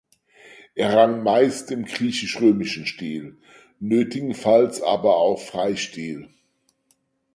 [0.73, 3.37] Er rang meist im griechisch-römischen Stil,
[3.79, 6.33] nötigenfalls aber auch Freistil.